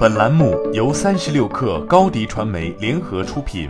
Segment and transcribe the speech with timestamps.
[0.00, 3.68] 本栏目由三十六氪高低传媒联合出品。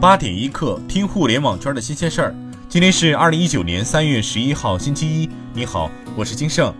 [0.00, 2.34] 八点一刻，听互联网圈的新鲜事儿。
[2.68, 5.30] 今天是二零一九年三月十一号，星期一。
[5.52, 6.74] 你好，我是金盛。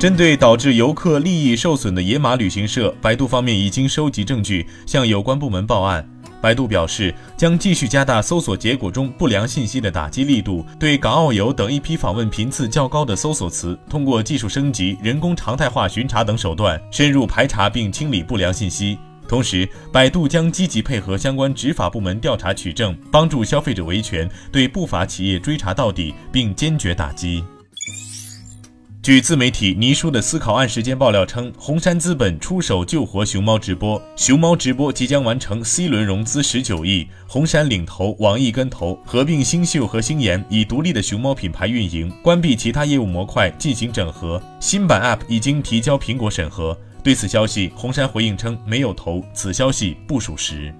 [0.00, 6.04] 针对导致游客利益受损的野马旅行社，百度方面已经收集证据，向有关部门报案。
[6.46, 18.96] 百度表示，将继续加大搜索结果中不良信息的打击力度，对港澳游等一批访问频次较高的搜索词，通过技术升级、人工常态化巡查等手段，深入排查并清理不良信息。
[19.26, 27.42] 同时，百度将积极配合相关执法部门调查取证，帮助消费者维权，对不法企业追查到底，并坚决打击。
[29.06, 44.42] 据自媒体倪叔的思考案时间爆料称，红杉资本出手救活熊猫直播，熊猫直播即将完成 C 轮融资十九亿，红杉领投，网易跟投，合并星秀和星研，以独立的熊猫品牌运营，关闭其他业务模块进行整合。
[44.58, 46.76] 新版 App 已经提交苹果审核。
[47.04, 50.74] 对此消息，红杉回应称没有投，此消息不属实。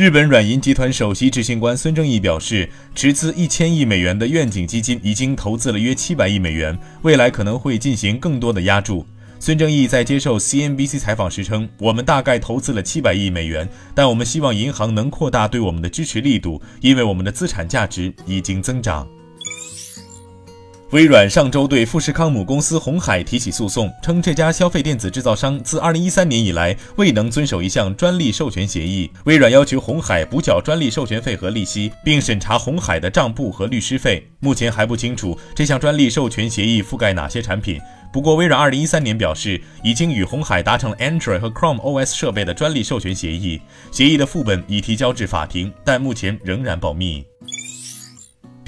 [0.00, 9.04] 日本软银集团首席执行官孙正义表示，持资一千亿美元的愿景基金已经投资了约七百亿美元，未来可能会进行更多的押注。
[9.38, 19.06] 孙正义在接受 CNBC 采访时称：“我们大概投资了七百亿美元，但我们希望银行能扩大对我们的支持力度，因为我们的资产价值已经增长。”
[20.92, 29.08] 微软上周对富士康母公司红海提起诉讼，称这家消费电子制造商自2013年以来未能遵守一项专利授权协议。
[29.22, 34.28] 微软要求红海补缴专利授权费和利息，并审查红海的账簿和律师费。
[34.40, 37.80] 目前还不清楚这项专利授权协议覆盖哪些产品。
[38.12, 43.60] 不过，微软2013年表示已经与红海达成了 Android 和 Chrome OS 设备的专利授权协议，
[43.92, 47.29] 协议的副本已提交至法庭，但目前仍然保密。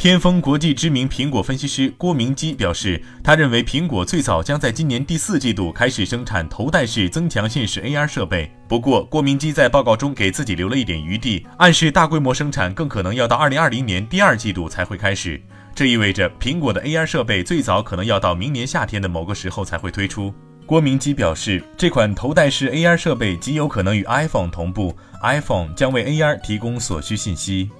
[0.02, 8.50] 天风国际知名苹果分析师郭明基表示，他认为苹果最早将在今年第四季度开始生产头戴式增强现实 AR 设备。
[8.66, 15.40] 不过，郭明基在报告中给自己留了一点余地，暗示大规模生产更可能要到2020年第二季度才会开始。
[15.72, 20.34] 这意味着苹果的 AR 设备最早可能要到明年夏天的某个时候才会推出。
[20.66, 27.70] 郭明基表示，这款头戴式 AR 设备极有可能与 iPhone 同步，iPhone 将为 AR 提供所需信息。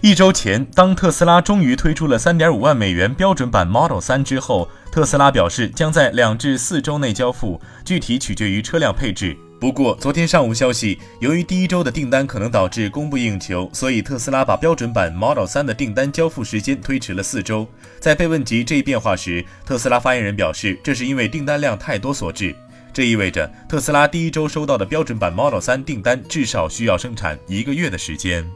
[0.00, 9.36] 一周前，当特斯拉终于推出了3.5万美元标准版 Model 3之后，特斯拉表示将在两至四周内交付，具体取决于车辆配置。
[9.60, 17.66] 不过，昨天上午消息，由于第一周的订单可能导致供不应求，所以特斯拉把标准版 Model 3的订单交付时间推迟了四周。
[17.98, 22.54] 在被问及这一变化时，特斯拉发言人表示，这是因为订单量太多所致。
[22.92, 28.48] 这意味着特斯拉第一周收到的标准版 Model 3订单至少需要生产一个月的时间。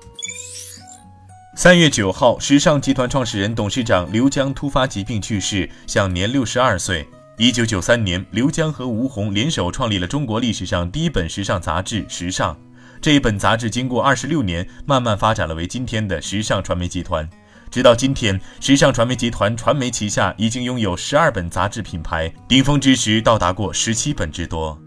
[1.54, 7.06] 三月九号，时尚集团创始人、董事长刘江突发疾病去世，享年六十二岁。
[7.36, 12.54] 一九九三年，刘江和吴红联手创立了中国历史上第一本时尚杂志《时尚》。
[13.02, 17.28] 这一本杂志经过二十六年，慢慢发展了为今天的时尚传媒集团。
[17.70, 24.80] 直到今天，时尚传媒集团传媒旗下已经拥有十二本杂志品牌，顶峰之时到达过十七本之多。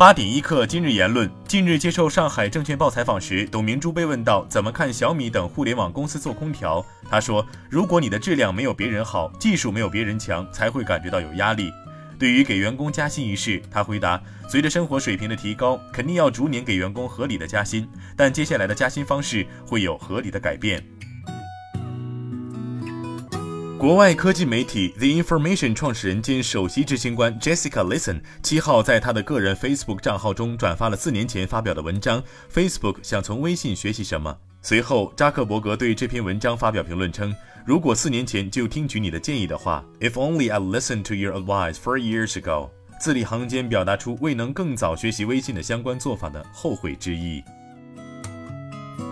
[0.00, 1.30] 八点一刻，今日言论。
[1.46, 11.70] 近日接受上海证券报采访时，董明珠被问到怎么看小米等互联网公司做空调，他说：“如果你的质量没有别人好，技术没有别人强，才会感觉到有压力。”
[12.18, 14.18] 对于给员工加薪一事，他回答
[14.48, 17.86] ：“随着生活水平的提高，肯定要逐年给员工合理的加薪，
[18.16, 20.82] 但接下来的加薪方式会有合理的改变。”
[23.80, 32.22] 国外科技媒体 The Information 创始人兼首席执行官 Jessica Listen 七号在他的个人 Facebook 账号中转发了四年前发表的文章。
[32.52, 34.36] Facebook 想从微信学习什么？
[34.60, 42.68] 随后，扎克伯格对这篇文章发表评论称：“如果四年前就听取你的建议的话，If only I listened to your advice four years ago。”
[43.00, 47.42] 字里行间表达出未能更早学习微信的相关做法的后悔之意。